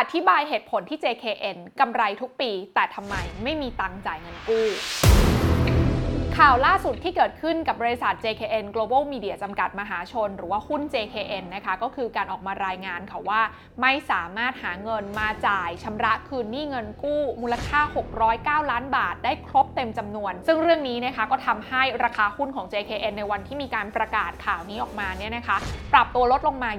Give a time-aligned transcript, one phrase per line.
[0.00, 4.66] อธิบายเหตุผลที่ JKN กำไรทุกปี แต่ทำไมไม่มีตังจ่ายเงินกู้
[6.46, 13.40] ข่าวล่าสุดที่เกิดขึ้นกับบริษัท JKN Global Media จำกัดมหาชน หรือว่าหุ้น JKN นะคะก็คือการออกมารายงานค่ะว่า
[13.80, 17.80] ไม่สามารถหาเงินมาจ่ายชำระคืนหนี้เงินกู้มูลค่า
[18.64, 25.56] 609 ล้านบาท ได้ครบเต็มจำนวน ซึ่งเรื่องนี้นะคะก็ทำให้ราคาหุ้นของ JKN ในวันที่มีการประกาศข่าวนี้ออกมาเนี่ยนะคะ
[25.92, 26.70] ปรับตัวลดลงมา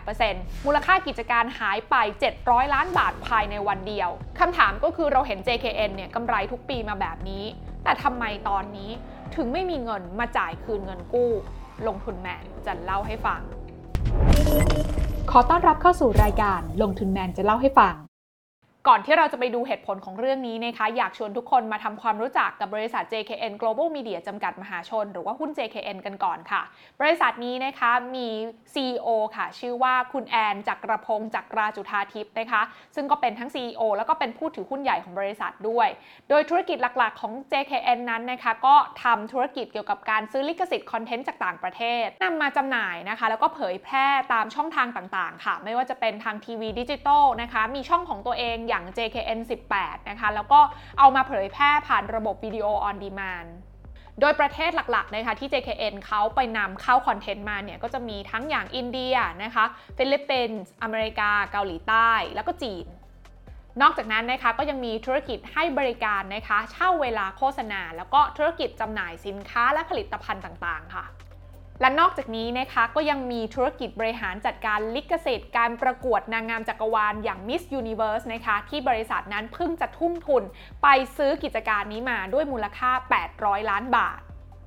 [0.00, 1.94] 28%มูลค่ากิจการหายไป
[2.36, 4.10] 700 ล้านบาทภายในวันเดียว
[4.40, 7.46] คำถามก็คือเราเห็น JKN เนี่ยกำไรทุกปีมาแบบนี้
[7.84, 8.90] แต่ทำไมตอนนี้
[9.36, 11.30] ถึงไม่มีเงินมาจ่ายคืนเงินกู้
[11.86, 13.40] ลงทุนแมนจะเล่าให้ฟัง
[15.30, 17.94] ขอต้อนรับเข้าสู่รายการลงทุนแมนจะเล่าให้ฟัง
[18.88, 26.62] ก่อนที่เราจะไปดูเหตุผลของเรื่องนี้นะคะอยากชวนทุกคนมาทำความรู้จักกับบริษัท JKN Global Media จำกัดมหาชน หรือว่าหุ้น JKN กันก่อนค่ะ
[27.00, 28.28] บริษัทนี้นะคะมี
[28.74, 32.62] CEO ค่ะ ชื่อว่าคุณแอนจักรพงษ์จักราจุฑาธิบดิ์นะคะ
[32.94, 35.88] ซึ่งก็เป็นทั้ง CEO แล้วก็เป็นผู้ถือหุ้นใหญ่ของบริษัทด้วย
[36.28, 49.40] โดยธุรกิจหลักๆของ JKN นั้นนะคะ ก็ทำธุรกิจเกี่ยวกับการซื้อลิขสิทธิ์คอนเทนต์จากต่างประเทศนำมาจำหน่ายนะคะ แล้วก็เผยแพร่ตามช่องทางต่างๆ ค่ะ ไม่ว่าจะเป็นทางทีวีดิจิตอลนะคะ มีช่องของตัวเองอย่าง JKN
[49.74, 50.60] 18 นะคะ แล้วก็
[50.98, 53.46] เอามาเผยแพร่ผ่านระบบ video on demand
[54.20, 59.64] โดยประเทศหลักๆนะคะที่ JKN เขาไปนำเข้าคอนเทนต์มาเนี่ยก็จะมีทั้งอย่างอินเดียนะคะ
[59.96, 62.86] ฟิลิปปินส์อเมริกา เกาหลีใต้ แล้วก็จีน
[63.82, 71.04] นอกจากนั้นนะคะก็ยังมีธุรกิจให้บริการนะคะ เช่าเวลาโฆษณา แล้วก็ธุรกิจจำหน่ายสินค้าและผลิตภัณฑ์ต่างๆ ค่ะ
[71.84, 80.42] และนอกจากนี้นะคะก็ยังมีธุรกิจบริหารจัดการลิขสิทธิ์การประกวดนางงามจักรวาลอย่าง Miss Universe นะคะที่บริษัทนั้นเพิ่งจะทุ่มทุน
[80.82, 82.90] ไปซื้อกิจการนี้มาด้วยมูลค่า
[83.30, 84.20] 800 ล้านบาท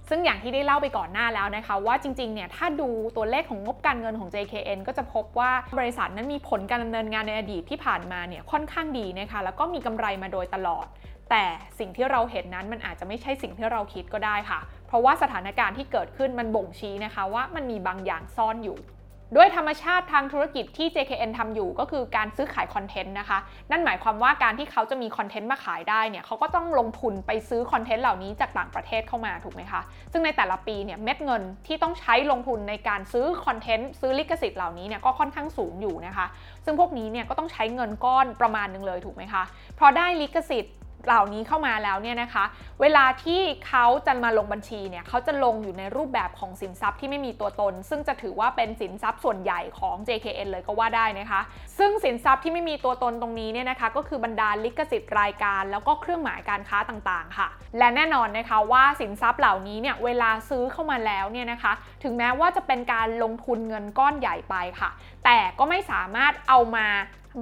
[0.10, 10.88] ซึ่งอย่างที่ได้เล่าไปก่อนหน้าแล้วนะคะ ว่าจริงๆ เนี่ยถ้าดูตัวเลขของงบการเงินของ JKN ก็จะพบว่าบริษัทนั้นมีผลการดำเนินงานในอดีตที่ผ่านมาเนี่ยค่อนข้างดีนะคะ แล้วก็มีกำไรมาโดยตลอด
[11.30, 11.46] แต่
[11.80, 18.80] สิ่งที่เราเห็นนั้นมันอาจจะไม่ใช่สิ่งที่เราคิดก็ได้ค่ะ เพราะว่าสถานการณ์ที่เกิดขึ้นมันบ่งชี้นะคะว่ามันมีบางอย่างซ่อนอยู่
[19.36, 23.38] ด้วยธรรมชาติทางธุรกิจที่ JKN ทำอยู่ก็คือการซื้อขายคอนเทนต์นะคะ
[23.72, 29.82] นั่นหมายความว่าการที่เขาจะมีคอนเทนต์มาขายได้เนี่ยเขาก็ต้องลงทุนไปซื้อคอนเทนต์เหล่านี้จากต่างประเทศเข้ามาถูกไหมคะ
[30.12, 36.28] ซึ่งในแต่ละปีเนี่ยเม็ดเงินที่ต้องใช้ลงทุนในการซื้อคอนเทนต์ซื้อลิขสิทธิ์เหล่านี้เนี่ยก็ค่อนข้างสูงอยู่นะคะ
[36.66, 39.44] ซึ่งพวกนี้เนี่ยก็ต้องใช้เงินก้อนประมาณนึงเลยถูกไหมคะ
[39.80, 40.74] พอได้ลิขสิทธิ์
[41.06, 42.46] เหล่านี้เข้ามาแล้วเนี่ยนะคะ
[42.82, 51.42] เวลาที่เขาจะมาลงบัญชีเนี่ยเขาจะลงอยู่ในรูปแบบของสินทรัพย์ที่ไม่มีตัวตน ซึ่งจะถือว่าเป็นสินทรัพย์ส่วนใหญ่ของ JKN เลยก็ว่าได้นะคะ
[51.78, 57.48] ซึ่งสินทรัพย์ที่ไม่มีตัวตนตรงนี้เนี่ยนะคะ ก็คือบรรดาลิขสิทธิ์รายการ แล้วก็เครื่องหมายการค้าต่างๆ ค่ะ
[57.78, 64.90] และแน่นอนนะคะว่าสินทรัพย์เหล่านี้เนี่ยเวลาซื้อเข้ามาแล้วเนี่ยนะคะ ถึงแม้ว่าจะเป็นการลงทุนเงินก้อนใหญ่ไปค่ะ
[65.26, 66.88] แต่ก็ไม่สามารถเอามา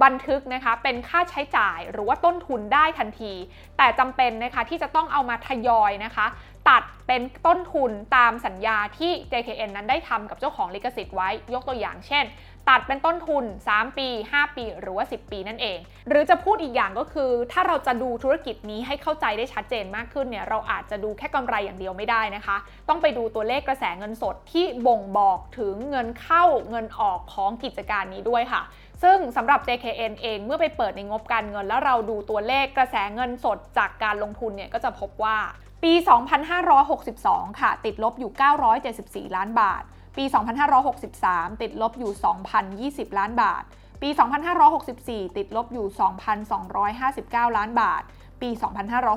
[0.02, 3.32] บันทึกนะคะเป็นค่าใช้จ่ายหรือว่าต้นทุนได้ทันที
[3.76, 6.26] แต่จำเป็นนะคะที่จะต้องเอามาทยอยนะคะ
[6.68, 12.24] ตัดเป็นต้นทุนตามสัญญาที่ JKN นั้นได้ทำกับเจ้าของลิขสิทธิ์ไว้ยกตัวอย่างเช่น
[12.68, 22.56] ตัดเป็นต้นทุน 3 ปี 5 ปี หรือว่า 10 ปีนั่นเอง หรือจะพูดอีกอย่างก็คือ ถ้าเราจะดูธุรกิจนี้ให้เข้าใจได้ชัดเจนมากขึ้นเนี่ยเราอาจจะดูแค่กำไรอย่างเดียวไม่ได้นะคะ
[22.88, 28.62] ต้องไปดูตัวเลขกระแสเงินสดที่บ่งบอกถึงเงินเข้าเงินออกของกิจการนี้ด้วยค่ะ
[29.02, 35.38] ซึ่งสำหรับ JKN เองเมื่อไปเปิดในงบการเงิน แล้วเราดูตัวเลขกระแสเงินสดจากการลงทุนเนี่ยก็จะพบว่า
[35.84, 35.92] ปี
[36.76, 38.30] 2562 ค่ะ ติดลบอยู่
[39.28, 39.82] 974 ล้านบาท
[40.16, 40.24] ปี
[40.92, 42.12] 2563 ติดลบอยู่
[43.00, 43.62] 2,020 ล้านบาท
[44.02, 44.08] ปี
[44.72, 45.86] 2564 ติดลบอยู่
[46.92, 48.02] 2,259 ล้านบาท
[48.42, 48.50] ปี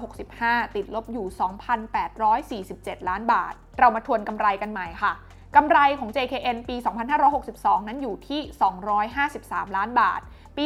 [0.03, 1.25] 2565 ติดลบอยู่
[2.57, 5.13] 2,847 ล้านบาท เรามาทวนกำไรกันใหม่ค่ะ
[5.55, 6.75] กำไรของ JKN ปี
[7.31, 8.41] 2562 นั้นอยู่ที่
[9.09, 10.21] 253 ล้านบาท
[10.57, 10.65] ปี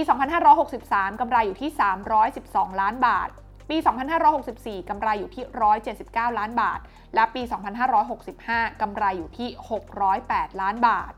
[0.60, 1.70] 2563 กำไรอยู่ที่
[2.26, 3.30] 312 ล้านบาท
[3.70, 3.78] ปี
[4.34, 5.44] 2564 กำไรอยู่ที่
[5.92, 6.80] 179 ล้านบาท
[7.16, 7.42] และปี
[8.12, 9.50] 2565 กำไรอยู่ที่
[10.06, 11.14] 608 ล้านบาท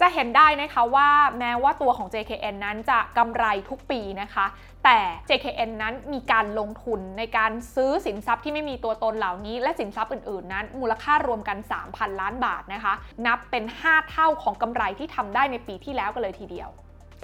[0.00, 4.46] จะเห็นได้นะคะว่าแม้ว่าตัวของ JKN นั้นจะกำไรทุกปีนะคะ
[4.84, 4.98] แต่
[5.28, 11.58] JKN นั้นมีการลงทุนในการซื้อสินทรัพย์ที่ไม่มีตัวตนเหล่านี้ และสินทรัพย์อื่นๆ นั้น มูลค่ารวมกัน
[11.88, 12.94] 3,000 ล้านบาทนะคะ
[13.26, 16.70] นับเป็น 5 เท่าของกำไรที่ทำได้ในปีที่แล้วกันเลยทีเดียว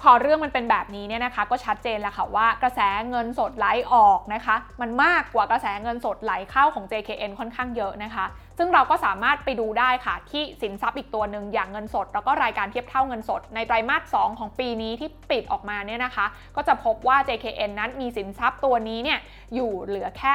[0.01, 2.79] พอเรื่องมันเป็นแบบนี้เนี่ยนะคะ ก็ชัดเจนแล้วค่ะว่ากระแส
[3.09, 8.25] เงินสดไหลออกนะคะ มันมากกว่ากระแสเงินสดไหลเข้าของ JKN ค่อนข้างเยอะนะคะ
[8.57, 16.25] ซึ่งเราก็สามารถไปดูได้ค่ะที่สินทรัพย์อีกตัวหนึ่งอย่างเงินสด แล้วก็รายการเทียบเท่าเงินสด ในไตรมาส 2 ของปีนี้ที่ปิดออกมาเนี่ยนะคะ
[16.55, 19.19] ก็จะพบว่า JKN นั้นมีสินทรัพย์ตัวนี้เนี่ย
[19.55, 20.31] อยู่เหลือแค่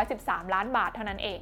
[0.00, 1.40] 113 ล้านบาทเท่านั้นเอง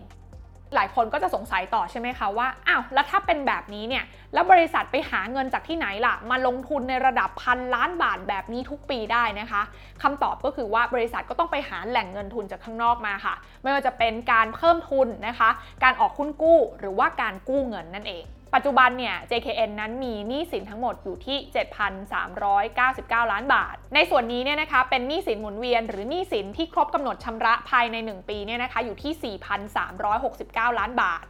[0.75, 4.05] หลายคนก็จะสงสัยต่อใช่ไหมคะว่าอ้าวแล้วถ้าเป็นแบบนี้เนี่ย
[4.35, 9.63] แล้วบริษัทไปหาเงินจากที่ไหนล่ะ มาลงทุนในระดับพันล้านบาทแบบนี้ทุกปีได้นะคะ
[10.03, 15.51] คำตอบก็คือว่าบริษัทก็ต้องไปหาแหล่งเงินทุนจากข้างนอกมาค่ะ ไม่ว่าจะเป็นการเพิ่มทุนนะคะ
[15.85, 18.25] การออกคุณกู้หรือว่าการกู้เงินนั่นเอง
[18.57, 21.39] ปัจจุบันเนี่ย JKN นั้นมีหนี้สินทั้งหมดอยู่ที่
[22.15, 29.37] 7,399 ล้านบาท ในส่วนนี้เนี่ยนะคะเป็นหนี้สินหมุนเวียนหรือหนี้สินที่ครบกำหนดชำระภายใน 1 ปีเนี่ยนะคะอยู่ที่
[29.93, 31.25] 4,369 ล้านบาท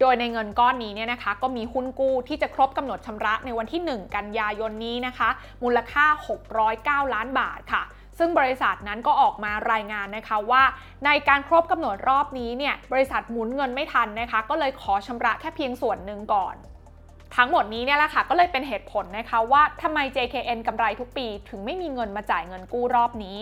[0.00, 5.28] โดยในเงินก้อนนี้เนี่ยนะคะก็มีหุ้นกู้ที่จะครบกำหนดชำระในวันที่ 1 กันยายนนี้นะคะ
[5.62, 6.04] มูลค่า
[7.04, 7.82] 609 ล้านบาทค่ะ
[8.20, 10.62] ซึ่งบริษัทนั้นก็ออกมารายงานนะคะว่า
[11.06, 16.54] ในการครบกำหนดรอบนี้เนี่ยบริษัทหมุนเงินไม่ทันนะคะ ก็เลยขอชำระแค่เพียงส่วนหนึ่งก่อน
[17.36, 23.38] ทั้งหมดนี้เนี่ยแหละค่ะก็เลยเป็นเหตุผลนะคะว่าทำไม JKN กำไรทุกปีถึงไม่มีเงินมาจ่ายเงินกู้รอบนี้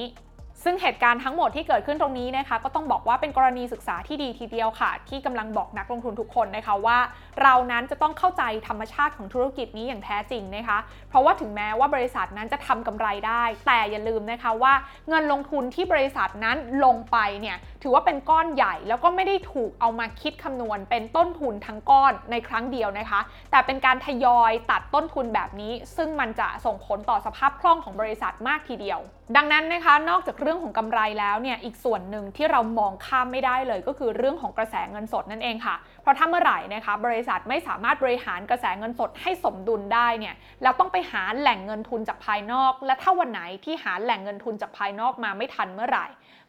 [0.65, 6.99] ซึ่งเหตุการณ์ทั้งหมดที่เกิดขึ้นตรงนี้นะคะ ก็ต้องบอกว่าเป็นกรณีศึกษาที่ดีทีเดียวค่ะ ที่กำลังบอกนักลงทุนทุกคนนะคะว่า
[7.43, 10.79] เรานั้นจะต้องเข้าใจธรรมชาติของธุรกิจนี้อย่างแท้จริงนะคะ
[11.09, 14.75] เพราะว่าถึงแม้ว่าบริษัทนั้นจะทำกำไรได้ แต่อย่าลืมนะคะว่า
[15.09, 23.21] เงินลงทุนที่บริษัทนั้นลงไปเนี่ยถือว่าเป็นก้อนใหญ่ แล้วก็ไม่ได้ถูกเอามาคิดคำนวณ เป็นต้นทุนทั้งก้อนในครั้งเดียวนะคะ
[23.51, 29.01] แต่เป็นการทยอยตัดต้นทุนแบบนี้ ซึ่งมันจะส่งผลต่อสภาพคล่องของบริษัทมากทีเดียว
[29.37, 46.07] ดังนั้นนะคะนอกจากเรื่องของกำไรแล้วเนี่ยอีกส่วนหนึ่งที่เรามองข้ามไม่ได้เลย ก็คือเรื่องของกระแสเงินสดนั่นเองค่ะ เพราะถ้าเมื่อไหร่นะคะบริษัทไม่สามารถบริหารกระแสเงินสดให้สมดุลได้เนี่ยเราต้องไปหาแหล่งเงินทุนจากภายนอก และถ้าวันไหนที่หาแหล่งเงินทุนจากภายนอกมาไม่ทันเมื่อไหร่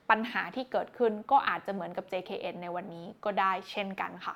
[0.10, 4.34] ปัญหาที่เกิดขึ้นก็อาจจะเหมือนกับ JKN ในวันนี้ก็ได้เช่นกันค่